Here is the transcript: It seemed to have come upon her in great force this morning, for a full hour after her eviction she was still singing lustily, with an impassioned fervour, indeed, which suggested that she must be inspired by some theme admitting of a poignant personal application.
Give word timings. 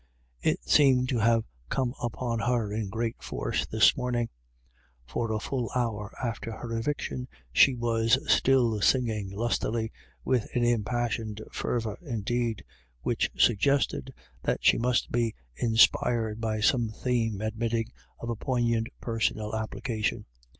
It 0.41 0.63
seemed 0.67 1.09
to 1.09 1.19
have 1.19 1.43
come 1.69 1.93
upon 2.01 2.39
her 2.39 2.73
in 2.73 2.89
great 2.89 3.21
force 3.21 3.67
this 3.67 3.95
morning, 3.95 4.29
for 5.05 5.31
a 5.31 5.39
full 5.39 5.69
hour 5.75 6.11
after 6.19 6.51
her 6.53 6.75
eviction 6.75 7.27
she 7.53 7.75
was 7.75 8.17
still 8.27 8.81
singing 8.81 9.29
lustily, 9.29 9.91
with 10.25 10.47
an 10.55 10.63
impassioned 10.63 11.43
fervour, 11.51 11.99
indeed, 12.01 12.63
which 13.03 13.29
suggested 13.37 14.11
that 14.41 14.65
she 14.65 14.79
must 14.79 15.11
be 15.11 15.35
inspired 15.55 16.41
by 16.41 16.61
some 16.61 16.89
theme 16.89 17.39
admitting 17.39 17.91
of 18.17 18.31
a 18.31 18.35
poignant 18.35 18.87
personal 19.01 19.55
application. 19.55 20.25